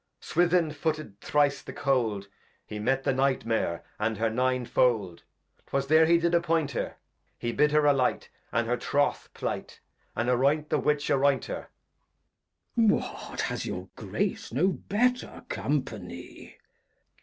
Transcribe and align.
Swithin 0.19 0.71
footed 0.71 1.19
Thrice 1.21 1.61
the 1.61 1.71
Cold, 1.73 2.27
He 2.65 2.79
met 2.79 3.03
the 3.03 3.13
Night 3.13 3.45
Mare 3.45 3.83
and 3.99 4.17
her 4.17 4.31
Nine 4.31 4.65
Fold, 4.65 5.21
'Twas 5.67 5.85
there 5.85 6.07
he 6.07 6.17
did 6.17 6.33
appoint 6.33 6.71
her; 6.71 6.95
He 7.37 7.51
bid 7.51 7.71
her 7.71 7.85
alight, 7.85 8.27
and 8.51 8.65
her 8.65 8.77
Troth 8.77 9.31
plight, 9.35 9.79
And 10.15 10.27
arroynt 10.27 10.69
the 10.71 10.79
Witch 10.79 11.11
arroynt 11.11 11.45
her. 11.45 11.67
Glost. 12.75 12.91
What, 13.29 13.41
has 13.41 13.67
your 13.67 13.89
Grace 13.95 14.51
no 14.51 14.69
better 14.69 15.45
Company? 15.49 16.57